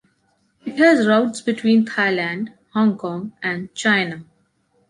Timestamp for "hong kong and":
2.73-3.71